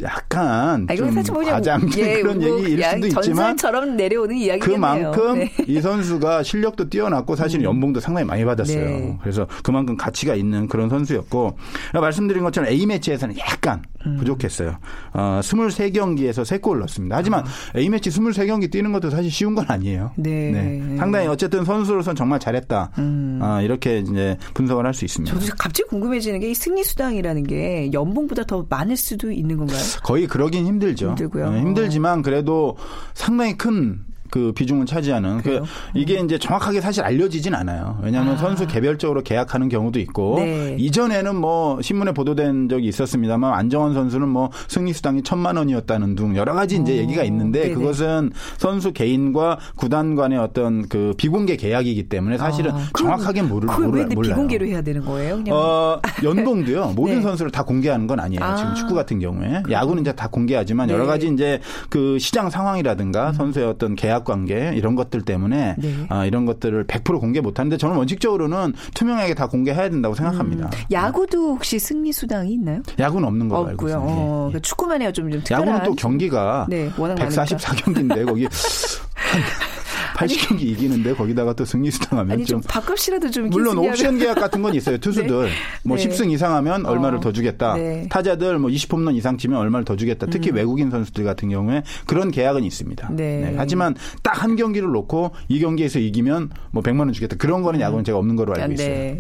[0.02, 5.12] 약간 아, 좀 과장된 예, 그런 뭐 얘기일 수도 있지만 전처럼 내려오는 이야기겠네요.
[5.12, 5.52] 그만큼 네.
[5.68, 7.66] 이 선수가 실력도 뛰어났고 사실 음.
[7.66, 8.86] 연봉도 상당히 많이 받았어요.
[8.86, 9.18] 네.
[9.22, 11.58] 그래서 그만큼 가치가 있는 그런 선수였고
[11.94, 14.18] 말씀드린 것처럼 A 매치에서는 약간 음.
[14.18, 14.78] 부족했어요.
[15.14, 17.16] 어 23경기에서 3골 넣었습니다.
[17.16, 17.78] 하지만 아.
[17.78, 20.12] A 매치 23경기 뛰는 것도 사실 쉬운 건 아니에요.
[20.16, 20.52] 네.
[20.52, 20.98] 네.
[20.98, 22.92] 상당히 어쨌든 선수로서는 정말 잘했다.
[23.00, 23.40] 음.
[23.42, 25.34] 아, 이렇게 이제 분석을 할 수 있습니다.
[25.40, 29.80] 저도 갑자기 궁금해지는 게 이 승리 수당이라는 게 연봉보다 더 많을 수도 있는 건가요?
[30.04, 31.10] 거의 그러긴 힘들죠.
[31.10, 31.52] 힘들고요.
[31.52, 32.76] 네, 힘들지만 그래도
[33.14, 34.00] 상당히 큰
[34.32, 35.62] 그 비중을 차지하는 그
[35.94, 38.00] 이게 이제 정확하게 사실 알려지진 않아요.
[38.02, 38.38] 왜냐하면 아.
[38.38, 40.76] 선수 개별적으로 계약하는 경우도 있고 네.
[40.80, 46.54] 이전에는 뭐 신문에 보도된 적이 있었습니다만 안정원 선수는 뭐 승리 수당이 천만 원이었다는 등 여러
[46.54, 46.96] 가지 이제 오.
[46.96, 47.74] 얘기가 있는데 네네.
[47.76, 52.80] 그것은 선수 개인과 구단 간의 어떤 그 비공개 계약이기 때문에 사실은 아.
[52.98, 54.08] 정확하게 모를 몰라요.
[54.08, 55.36] 비공개로 해야 되는 거예요?
[55.36, 55.56] 그냥.
[55.56, 56.94] 어, 연봉도요.
[56.96, 57.22] 모든 네.
[57.22, 58.42] 선수를 다 공개하는 건 아니에요.
[58.42, 58.56] 아.
[58.56, 61.08] 지금 축구 같은 경우에 야구는 이제 다 공개하지만 여러 네.
[61.08, 63.34] 가지 이제 그 시장 상황이라든가 음.
[63.34, 65.96] 선수의 어떤 계약 계약 관계 이런 것들 때문에 네.
[66.10, 70.66] 아, 이런 것들을 100% 공개 못 하는데 저는 원칙적으로는 투명하게 다 공개해야 된다고 생각합니다.
[70.66, 72.82] 음, 야구도 혹시 승리 수당이 있나요?
[73.00, 73.88] 야구는 없는 걸로 알고.
[73.88, 74.12] 있습니다.
[74.12, 74.50] 예, 어, 예.
[74.50, 75.12] 그러니까 축구만 해요.
[75.12, 75.68] 좀, 좀 특별한.
[75.68, 77.30] 야구는 또 경기가 네, 워낙 많으니까.
[77.46, 79.42] 144 경기인데 거기 한
[80.28, 84.62] 80경기 이기는데 거기다가 또 승리 수당하면 아니 좀 좀 밥값이라도 좀 물론 옵션 계약 같은
[84.62, 84.98] 건 있어요.
[84.98, 85.50] 투수들
[85.84, 86.08] 뭐 네.
[86.08, 87.22] 10승 이상하면 얼마를 어.
[87.22, 87.76] 더 주겠다.
[87.76, 88.08] 네.
[88.10, 90.28] 타자들 뭐 20홈런 이상 치면 얼마를 더 주겠다.
[90.28, 90.56] 특히 음.
[90.56, 93.10] 외국인 선수들 같은 경우에 그런 계약은 있습니다.
[93.12, 93.54] 네.
[93.58, 97.36] 하지만 딱 한 경기를 놓고 이 경기에서 이기면 뭐 100만 원 주겠다.
[97.38, 98.90] 그런 거는 야구는 제가 없는 걸로 알고 있어요.
[98.90, 99.20] 네.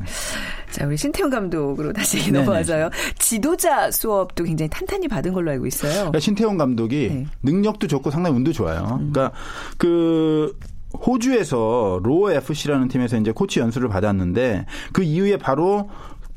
[0.71, 2.39] 자, 우리 신태용 감독으로 다시 네네.
[2.39, 2.89] 넘어와서요.
[3.19, 5.91] 지도자 수업도 굉장히 탄탄히 받은 걸로 알고 있어요.
[5.93, 7.15] 그러니까 신태용 감독이 네.
[7.15, 7.27] 음.
[7.43, 8.83] 능력도 좋고 상당히 운도 좋아요.
[9.11, 9.31] 그러니까
[9.77, 10.57] 그
[10.93, 15.89] 호주에서 로어 FC라는 팀에서 이제 코치 연수를 받았는데 그 이후에 바로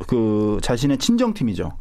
[0.07, 1.73] 그 자신의 친정팀이죠.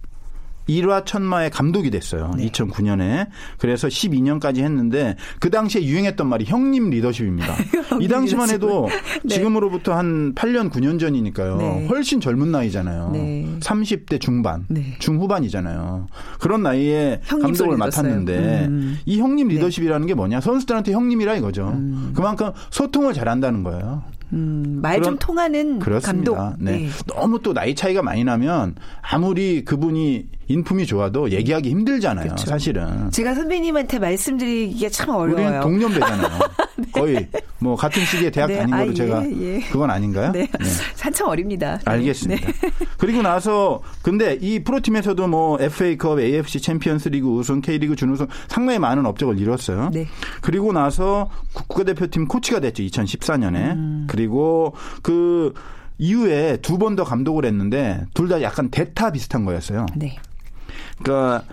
[0.68, 2.32] 일화 천마의 감독이 됐어요.
[2.38, 2.48] 네.
[2.50, 3.28] 2009년에.
[3.58, 7.54] 그래서 12년까지 했는데 그 당시에 유행했던 말이 형님 리더십입니다.
[8.00, 8.88] 이 당시만 해도
[9.24, 9.36] 네.
[9.36, 11.58] 지금으로부터 한 8년 9년 전이니까요.
[11.58, 11.88] 네.
[11.88, 13.10] 훨씬 젊은 나이잖아요.
[13.14, 13.48] 네.
[13.60, 14.96] 30대 중반, 네.
[15.00, 16.08] 중후반이잖아요.
[16.40, 18.66] 그런 나이에 감독을 맡았는데.
[18.68, 19.00] 음.
[19.06, 20.42] 이 형님 리더십이라는 게 뭐냐?
[20.42, 21.70] 선수들한테 형님이라 이거죠.
[21.76, 22.12] 음.
[22.16, 24.04] 그만큼 소통을 잘한다는 거예요.
[24.32, 26.34] 음, 말좀 그런- 통하는 그렇습니다.
[26.34, 26.64] 감독.
[26.64, 26.90] 네.
[27.06, 32.26] 너무 또 나이 차이가 많이 나면 아무리 그분이 인품이 좋아도 얘기하기 힘들잖아요.
[32.26, 32.46] 그렇죠.
[32.48, 33.10] 사실은.
[33.12, 35.46] 제가 선배님한테 말씀드리기가 참 어려워요.
[35.46, 36.40] 우리는 동년배잖아요.
[36.94, 37.28] 거의
[37.60, 38.58] 뭐 같은 시기에 대학 네.
[38.58, 39.60] 다닌 거로 아, 예, 제가 예.
[39.72, 40.32] 그건 아닌가요?
[40.32, 40.48] 네.
[41.00, 41.78] 한참 어립니다.
[41.78, 41.92] 네.
[41.92, 42.52] 알겠습니다.
[42.98, 49.40] 그리고 나서 근데 이 프로팀에서도 뭐 FA컵, AFC 챔피언스리그 우승, K리그 준우승 상당히 많은 업적을
[49.40, 49.92] 이뤘어요.
[49.94, 50.08] 네.
[50.42, 52.84] 그리고 나서 국가대표팀 코치가 됐죠.
[52.84, 53.56] 2014년에.
[53.76, 54.08] 음.
[54.10, 55.54] 그리고 그
[56.00, 59.86] 이후에 두 번 더 감독을 했는데 둘 다 약간 대타 비슷한 거였어요.
[59.96, 60.18] 네.
[61.02, 61.44] 그러니까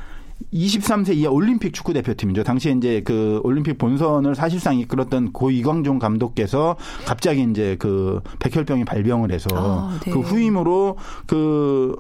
[0.53, 2.43] 23세 이하 올림픽 축구 대표팀이죠.
[2.43, 6.77] 당시에 이제 그 올림픽 본선을 사실상 이끌었던 고 이광종 감독께서
[7.07, 10.11] 갑자기 이제 그 백혈병이 발병을 해서 아, 네.
[10.11, 11.97] 그 후임으로 그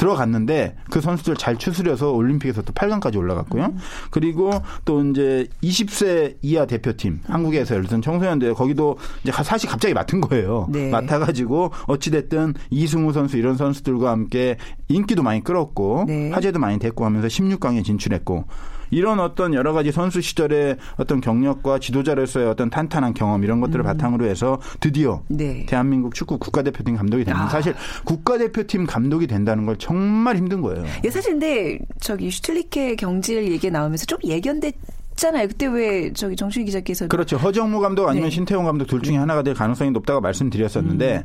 [0.00, 3.66] 들어갔는데 그 선수들 잘 추스려서 올림픽에서 또 8강까지 올라갔고요.
[3.66, 3.78] 음.
[4.10, 4.50] 그리고
[4.86, 10.68] 또 이제 20세 이하 대표팀 한국에서 예를 들면 청소년대 거기도 이제 사실 갑자기 맡은 거예요.
[10.70, 10.88] 네.
[10.90, 14.56] 맡아가지고 어찌됐든 이승우 선수 이런 선수들과 함께
[14.88, 16.30] 인기도 많이 끌었고 네.
[16.30, 18.46] 화제도 많이 됐고 하면서 16강에 진출했고
[18.90, 24.26] 이런 어떤 여러 가지 선수 시절의 어떤 경력과 지도자로서의 어떤 탄탄한 경험 이런 것들을 바탕으로
[24.26, 25.36] 해서 드디어 음.
[25.36, 25.66] 네.
[25.66, 27.48] 대한민국 축구 국가대표팀 감독이 됐는데 아.
[27.48, 27.74] 사실
[28.04, 30.84] 국가대표팀 감독이 된다는 걸 정말 힘든 거예요.
[31.04, 34.74] 예, 사실 근데 저기 슈틀리케 경질 얘기 나오면서 좀 예견됐
[35.16, 35.48] 잖아요.
[35.48, 37.36] 그때 왜 저기 정춘희 기자께서 그렇죠.
[37.36, 38.34] 허정무 감독 아니면 네.
[38.34, 41.24] 신태용 감독 둘 중에 하나가 될 가능성이 높다고 말씀드렸었는데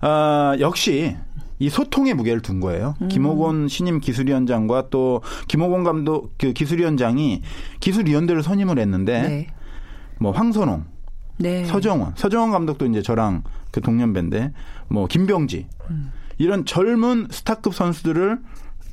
[0.00, 1.16] 아, 역시
[1.58, 2.94] 이 소통의 무게를 둔 거예요.
[3.00, 3.08] 음.
[3.08, 7.42] 김호곤 신임 기술위원장과 또 김호곤 감독 그 기술위원장이
[7.80, 9.46] 기술위원들을 선임을 했는데 네.
[10.18, 10.84] 뭐 황선홍,
[11.38, 11.64] 네.
[11.64, 14.52] 서정원, 서정원 감독도 이제 저랑 그 동년배인데
[14.88, 16.12] 뭐 김병지 음.
[16.38, 18.38] 이런 젊은 스타급 선수들을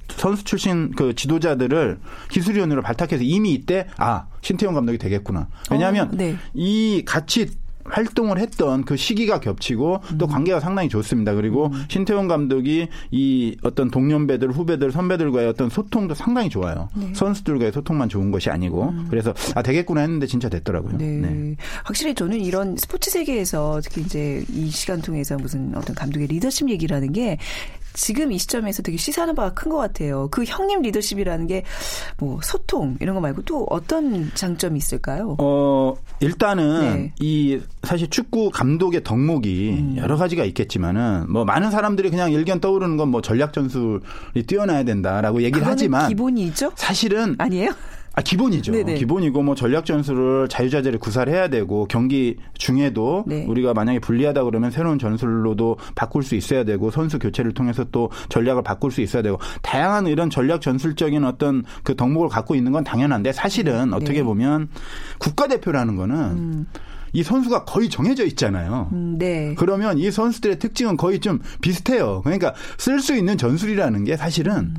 [0.10, 2.00] 선수 출신 그 지도자들을
[2.30, 5.48] 기술위원으로 발탁해서 이미 이때 아 신태용 감독이 되겠구나.
[5.72, 6.36] 왜냐하면 어, 네.
[6.54, 7.50] 이 같이
[7.86, 10.18] 활동을 했던 그 시기가 겹치고 음.
[10.18, 11.34] 또 관계가 상당히 좋습니다.
[11.34, 16.90] 그리고 신태용 감독이 이 어떤 동년배들, 후배들, 선배들과의 어떤 소통도 상당히 좋아요.
[16.96, 17.14] 네.
[17.14, 20.98] 선수들과의 소통만 좋은 것이 아니고 그래서 아 되겠구나 했는데 진짜 됐더라고요.
[20.98, 21.06] 네.
[21.06, 21.56] 네.
[21.84, 27.12] 확실히 저는 이런 스포츠 세계에서 특히 이제 이 시간 통해서 무슨 어떤 감독의 리더십 얘기라는
[27.12, 27.38] 게
[27.94, 30.28] 지금 이 시점에서 되게 시사하는 바가 큰 것 같아요.
[30.32, 31.64] 그 형님 리더십이라는 게
[32.20, 35.36] 뭐 소통 이런 거 말고 또 어떤 장점이 있을까요?
[35.40, 36.94] 어, 일단은 네.
[36.96, 37.12] 음.
[37.20, 43.04] 이 사실 축구 감독의 덕목이 여러 가지가 있겠지만은 뭐 많은 사람들이 그냥 일견 떠오르는 건
[43.14, 46.72] 뭐 전략 전술이 뛰어나야 된다라고 얘기를 하지만 기본이죠?
[46.76, 47.72] 사실은 아니에요?
[48.16, 48.72] 아, 기본이죠.
[48.72, 48.96] 네네.
[48.96, 53.44] 기본이고 뭐 전략 전술을 자유자재를 구사해야 되고 경기 중에도 네.
[53.46, 58.62] 우리가 만약에 불리하다 그러면 새로운 전술로도 바꿀 수 있어야 되고 선수 교체를 통해서 또 전략을
[58.62, 63.34] 바꿀 수 있어야 되고 다양한 이런 전략 전술적인 어떤 그 덕목을 갖고 있는 건 당연한데
[63.34, 64.24] 사실은 어떻게 네.
[64.24, 64.70] 보면
[65.18, 66.68] 국가대표라는 거는
[67.14, 68.90] 이 선수가 거의 정해져 있잖아요.
[68.92, 69.56] 음, 네.
[69.58, 72.22] 그러면 이 선수들의 특징은 거의 좀 비슷해요.
[72.24, 74.76] 그러니까 쓸 수 있는 전술이라는 게 사실은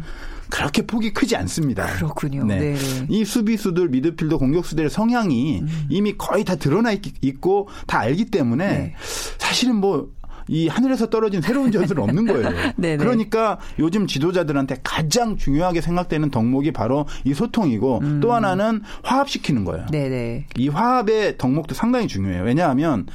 [0.55, 1.85] 그렇게 폭이 크지 않습니다.
[1.85, 1.95] 음.
[1.97, 2.45] 그렇군요.
[2.45, 2.75] 네.
[2.75, 2.77] 네.
[3.09, 8.95] 이 수비수들, 미드필더, 공격수들의 성향이 이미 거의 다 드러나 있- 있고 다 알기 때문에 네.
[9.39, 12.51] 사실은 뭐이 하늘에서 떨어진 새로운 전술은 없는 거예요.
[12.77, 12.99] 네네.
[13.03, 18.21] 그러니까 요즘 지도자들한테 가장 중요하게 생각되는 덕목이 바로 이 소통이고 음.
[18.21, 19.87] 또 하나는 화합시키는 거예요.
[19.91, 20.47] 네네.
[20.57, 22.45] 이 화합의 덕목도 상당히 중요해요.
[22.45, 23.07] 왜냐하면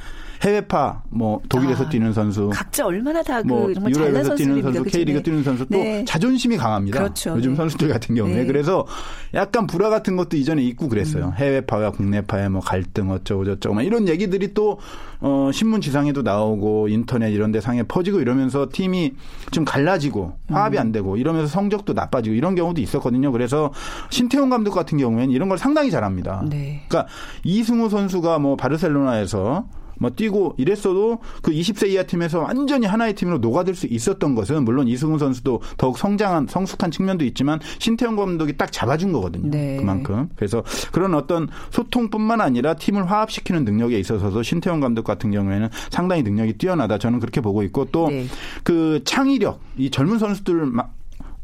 [0.42, 4.62] 해외파 뭐 독일에서 아, 뛰는 선수 각자 얼마나 다그 뭐 정말 잘난 유럽에서 뛰는?
[4.62, 4.98] 선수, 그쵸?
[4.98, 5.22] K리그 네.
[5.22, 6.04] 뛰는 선수 또 네.
[6.06, 6.98] 자존심이 강합니다.
[6.98, 7.34] 그렇죠.
[7.36, 7.56] 요즘 네.
[7.56, 8.46] 선수들 같은 경우에 네.
[8.46, 8.86] 그래서
[9.34, 11.26] 약간 불화 같은 것도 이전에 있고 그랬어요.
[11.26, 11.32] 음.
[11.34, 14.78] 해외파와 국내파의 뭐 갈등 어쩌고 저쩌고 막 이런 얘기들이 또
[15.20, 19.12] 어, 신문 지상에도 나오고 인터넷 이런 데 상에 퍼지고 이러면서 팀이
[19.50, 20.80] 좀 갈라지고 화합이 음.
[20.80, 23.30] 안 되고 이러면서 성적도 나빠지고 이런 경우도 있었거든요.
[23.30, 23.70] 그래서
[24.08, 26.44] 신태용 감독 같은 경우에는 이런 걸 상당히 잘합니다.
[26.48, 26.84] 네.
[26.88, 27.12] 그러니까
[27.44, 29.66] 이승우 선수가 뭐 바르셀로나에서
[30.00, 34.88] 뭐 뛰고 이랬어도 그 20세 이하 팀에서 완전히 하나의 팀으로 녹아들 수 있었던 것은 물론
[34.88, 39.50] 이승우 선수도 더욱 성장한 성숙한 측면도 있지만 신태용 감독이 딱 잡아준 거거든요.
[39.50, 39.76] 네.
[39.76, 40.30] 그만큼.
[40.36, 46.54] 그래서 그런 어떤 소통뿐만 아니라 팀을 화합시키는 능력에 있어서도 신태용 감독 같은 경우에는 상당히 능력이
[46.54, 46.96] 뛰어나다.
[46.96, 48.24] 저는 그렇게 보고 있고 또 네.
[48.64, 50.94] 그 창의력, 이 젊은 선수들 막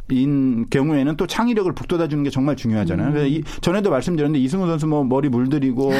[0.09, 3.11] 인 경우에는 또 창의력을 북돋아 주는 게 정말 중요하잖아요.
[3.13, 5.93] 그래서 이, 전에도 말씀드렸는데 이승우 선수 뭐 머리 물들이고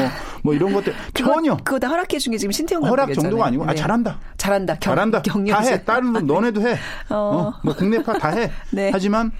[0.43, 3.29] 뭐 이런 것들 전혀 그거 다 허락해 준 게 지금 신태용 허락 감독이었잖아요.
[3.31, 3.75] 정도가 아니고 아 네.
[3.75, 4.19] 잘한다.
[4.37, 4.73] 잘한다.
[4.75, 5.21] 경, 잘한다.
[5.23, 5.83] 경력 다 해.
[5.83, 6.73] 다른 분 너네도 해.
[7.09, 7.15] 어.
[7.15, 7.53] 어.
[7.63, 8.49] 뭐 국내파 다 해.
[8.71, 8.89] 네.
[8.93, 9.31] 하지만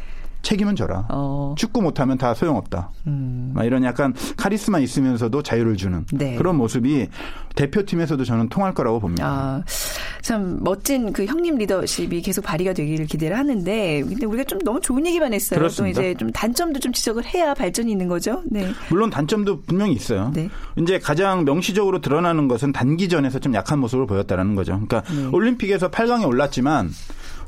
[0.42, 1.08] 책임은 져라.
[1.10, 1.56] 어.
[1.58, 2.92] 축구 못하면 다 소용없다.
[3.08, 3.52] 음.
[3.54, 6.36] 막 이런 약간 카리스마 있으면서도 자유를 주는 네.
[6.36, 7.08] 그런 모습이
[7.56, 9.28] 대표팀에서도 저는 통할 거라고 봅니다.
[9.28, 9.64] 아,
[10.22, 15.06] 참 멋진 그 형님 리더십이 계속 발휘가 되기를 기대를 하는데 근데 우리가 좀 너무 좋은
[15.08, 15.60] 얘기만 했어요.
[15.60, 16.02] 그렇습니다.
[16.02, 18.44] 또 이제 좀 단점도 좀 지적을 해야 발전이 있는 거죠.
[18.46, 18.70] 네.
[18.90, 20.32] 물론 단점도 분명히 있어요.
[20.34, 20.50] 네.
[20.78, 24.74] 이제 가장 명시적으로 드러나는 것은 단기전에서 좀 약한 모습을 보였다라는 거죠.
[24.74, 25.26] 그러니까 네.
[25.32, 26.92] 올림픽에서 8강에 올랐지만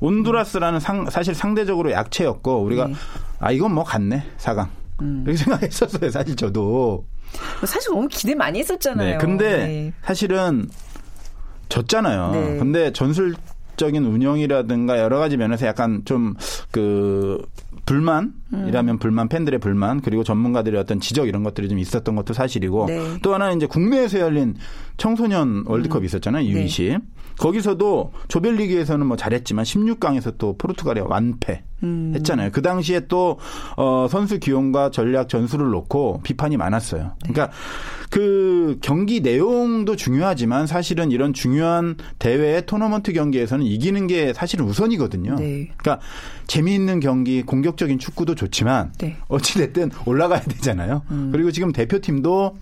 [0.02, 2.94] 온두라스라는 상, 사실 상대적으로 약체였고 우리가 네.
[2.94, 2.98] 음.
[3.40, 4.68] 아 이건 뭐 갔네 4강
[5.26, 6.10] 이렇게 생각했었어요.
[6.10, 7.06] 사실 저도.
[7.60, 9.12] 뭐 사실 너무 기대 많이 했었잖아요.
[9.14, 9.18] 네.
[9.18, 9.94] 근데 네.
[10.04, 10.70] 사실은
[11.70, 12.32] 졌잖아요.
[12.32, 12.58] 네.
[12.58, 16.36] 근데 전술적인 운영이라든가 여러 가지 면에서 약간 좀
[16.72, 17.44] 그
[17.86, 19.00] 불만 이라면 음.
[19.00, 23.18] 불만 팬들의 불만 그리고 전문가들의 어떤 지적 이런 것들이 좀 있었던 것도 사실이고 네.
[23.22, 24.56] 또 하나는 이제 국내에서 열린
[24.98, 26.44] 청소년 월드컵이 있었잖아요.
[26.44, 26.66] 네.
[26.66, 27.02] U20.
[27.40, 32.12] 거기서도 조별리그에서는 뭐 잘했지만 16강에서 또 포르투갈에 완패 음.
[32.16, 32.52] 했잖아요.
[32.52, 33.40] 그 당시에 또
[33.78, 37.16] 어, 선수 기용과 전략 전술을 놓고 비판이 많았어요.
[37.26, 37.34] 네.
[37.34, 37.56] 그러니까
[38.10, 45.36] 그 경기 내용도 중요하지만 사실은 이런 중요한 대회 토너먼트 경기에서는 이기는 게 사실은 우선이거든요.
[45.36, 45.70] 네.
[45.78, 46.00] 그러니까
[46.48, 49.18] 재미있는 경기, 공격적인 축구도 좋지만 네.
[49.28, 51.02] 어찌 됐든 올라가야 되잖아요.
[51.12, 51.30] 음.
[51.32, 52.56] 그리고 지금 대표팀도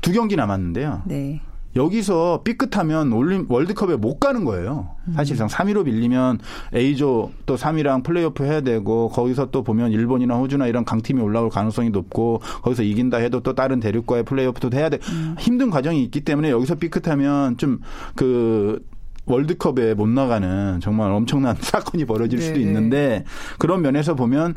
[0.00, 1.02] 두 경기 남았는데요.
[1.06, 1.40] 네.
[1.76, 4.96] 여기서 삐끗하면 올림 월드컵에 못 가는 거예요.
[5.14, 6.38] 사실상 3위로 밀리면
[6.74, 11.90] A조 또 3위랑 플레이오프 해야 되고 거기서 또 보면 일본이나 호주나 이런 강팀이 올라올 가능성이
[11.90, 14.98] 높고 거기서 이긴다 해도 또 다른 대륙과의 플레이오프도 해야 돼.
[15.38, 18.82] 힘든 과정이 있기 때문에 여기서 삐끗하면 좀그
[19.28, 22.62] 월드컵에 못 나가는 정말 엄청난 사건이 벌어질 수도 네.
[22.62, 23.24] 있는데
[23.58, 24.54] 그런 면에서 보면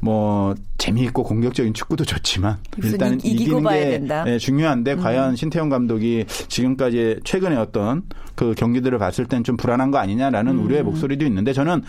[0.00, 4.00] 뭐 재미있고 공격적인 축구도 좋지만 일단은 이- 이기는 게.
[4.26, 5.00] 예, 중요한데 음.
[5.00, 8.02] 과연 신태용 감독이 지금까지 최근에 어떤
[8.36, 10.64] 그 경기들을 봤을 땐 좀 불안한 거 아니냐라는 음.
[10.64, 11.82] 우려의 목소리도 있는데 저는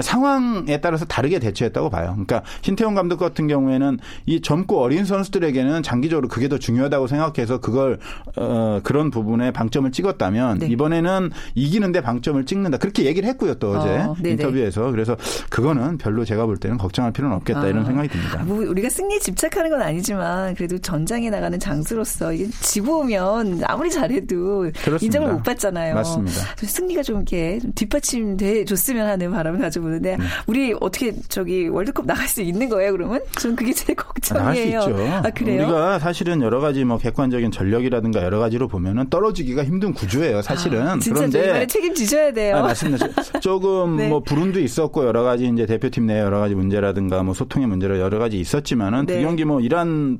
[0.00, 2.10] 상황에 따라서 다르게 대처했다고 봐요.
[2.12, 7.98] 그러니까 신태용 감독 같은 경우에는 이 젊고 어린 선수들에게는 장기적으로 그게 더 중요하다고 생각해서 그걸
[8.36, 10.66] 어 그런 부분에 방점을 찍었다면 네.
[10.68, 12.78] 이번에는 이 기는데 방점을 찍는다.
[12.78, 14.16] 그렇게 얘기를 했고요 또 어제 어.
[14.24, 15.16] 인터뷰에서 그래서
[15.50, 17.66] 그거는 별로 제가 볼 때는 걱정할 필요는 없겠다 아.
[17.66, 18.42] 이런 생각이 듭니다.
[18.44, 24.70] 뭐 우리가 승리에 집착하는 건 아니지만 그래도 전장에 나가는 장수로서 이게 지고 오면 아무리 잘해도
[24.82, 24.98] 그렇습니다.
[25.04, 25.94] 인정을 못 받잖아요.
[25.94, 26.42] 맞습니다.
[26.56, 30.24] 승리가 좀 이렇게 좀 뒷받침돼 줬으면 하는 바람을 가져보는데 네.
[30.46, 32.92] 우리 어떻게 저기 월드컵 나갈 수 있는 거예요?
[32.92, 34.80] 그러면 전 그게 제일 나갈 수 걱정이에요.
[34.80, 34.96] 있죠.
[35.26, 35.62] 아 그래요?
[35.64, 40.42] 우리가 사실은 여러 가지 뭐 객관적인 전력이라든가 여러 가지로 보면은 떨어지기가 힘든 구조예요.
[40.42, 40.86] 사실은.
[40.86, 42.56] 아, 그런데 이번에 책임지셔야 돼요.
[42.56, 43.08] 아, 맞습니다.
[43.22, 44.08] 조- 조금 네.
[44.08, 48.18] 뭐 불운도 있었고 여러 가지 이제 대표팀 내 여러 가지 문제라든가 뭐 소통의 문제라 여러
[48.18, 49.16] 가지 있었지만은 네.
[49.16, 50.18] 두 경기 뭐 이란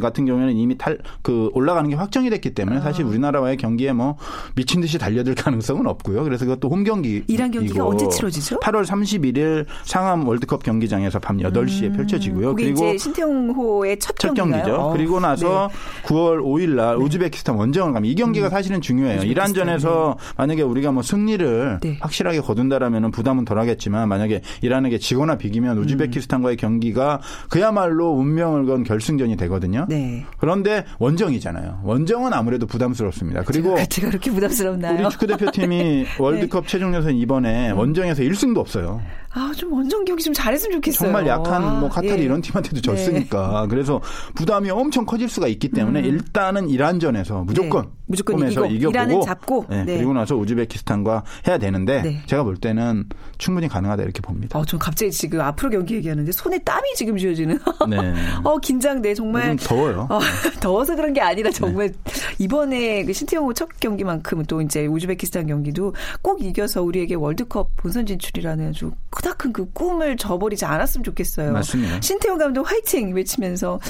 [0.00, 3.08] 같은 경우에는 이미 탈 그 올라가는 게 확정이 됐기 때문에 사실 아.
[3.08, 4.16] 우리나라와의 경기에 뭐
[4.54, 6.24] 미친 듯이 달려들 가능성은 없고요.
[6.24, 8.60] 그래서 그것도 홈 경기 이란 경기가 언제 치러지죠?
[8.60, 12.50] 8월 31일 상암 월드컵 경기장에서 밤 8시에 펼쳐지고요.
[12.50, 14.34] 그게 그리고 이제 신태용호의 첫, 첫?
[14.34, 14.74] 경기죠.
[14.74, 16.08] 어, 그리고 나서 네.
[16.08, 19.22] 9월 5일 날 우즈베키스탄 원정을 가면 이 경기가 사실은 중요해요.
[19.22, 21.98] 이란전에서 만약에 우리가 뭐 승리를 네.
[22.00, 29.75] 확실하게 거둔다라면 부담은 덜하겠지만 만약에 이란에게 지거나 비기면 우즈베키스탄과의 경기가 그야말로 운명을 건 결승전이 되거든요.
[29.88, 30.24] 네.
[30.38, 31.80] 그런데 원정이잖아요.
[31.84, 33.42] 원정은 아무래도 부담스럽습니다.
[33.42, 34.98] 그리고 제가, 그렇게 부담스럽나요?
[34.98, 39.02] 우리 축구 대표팀이 월드컵 최종 예선 이번에 원정에서 1승도 없어요.
[39.36, 41.08] 아, 좀 원정 경기 좀 잘했으면 좋겠어요.
[41.08, 42.24] 정말 약한 뭐 카타르 예.
[42.24, 43.68] 이런 팀한테도 졌으니까 네.
[43.68, 44.00] 그래서
[44.34, 47.90] 부담이 엄청 커질 수가 있기 때문에 일단은 이란전에서 무조건 네.
[48.06, 49.66] 무조건 이기고, 이겨보고 잡고.
[49.68, 49.96] 네, 네.
[49.96, 52.22] 그리고 나서 우즈베키스탄과 해야 되는데 네.
[52.26, 53.04] 제가 볼 때는
[53.36, 54.58] 충분히 가능하다 이렇게 봅니다.
[54.58, 57.58] 어, 전 갑자기 지금 앞으로 경기 얘기하는데 손에 땀이 지금 쥐어지는.
[57.90, 58.14] 네.
[58.44, 59.14] 어, 긴장돼.
[59.14, 59.56] 정말.
[59.56, 60.06] 더워요.
[60.08, 60.20] 어,
[60.62, 61.56] 더워서 그런 게 아니라 네.
[61.56, 61.92] 정말
[62.38, 68.68] 이번에 그 신태용 첫 경기만큼은 또 이제 우즈베키스탄 경기도 꼭 이겨서 우리에게 월드컵 본선 진출이라는
[68.70, 68.92] 아주
[69.26, 71.52] 크다큰 그 꿈을 저버리지 않았으면 좋겠어요.
[71.52, 72.00] 맞습니다.
[72.00, 73.80] 신태용 감독 화이팅 외치면서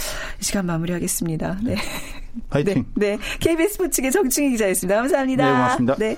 [0.41, 1.59] 이 시간 마무리하겠습니다.
[1.63, 1.77] 네.
[2.51, 2.85] 파이팅.
[2.95, 3.19] 네, 네.
[3.41, 4.97] KBS 스포츠의 정충희 기자였습니다.
[4.97, 5.45] 감사합니다.
[5.45, 5.95] 네, 고맙습니다.
[5.97, 6.17] 네.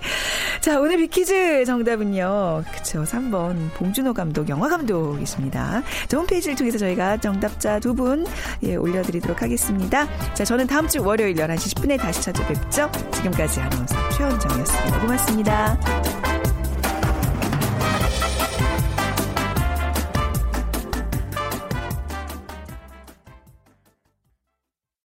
[0.61, 2.65] 자, 오늘 Big 퀴즈 정답은요.
[2.73, 3.05] 그쵸.
[3.05, 5.83] 3번 봉준호 감독, 영화 감독이십니다.
[6.09, 8.25] 자, 홈페이지를 통해서 저희가 정답자 두 분
[8.63, 10.07] 예, 올려드리도록 하겠습니다.
[10.35, 12.91] 자, 저는 다음 주 월요일 11시 10분에 다시 찾아뵙죠.
[13.13, 15.01] 지금까지 아나운서 최원정이었습니다.
[15.01, 16.28] 고맙습니다.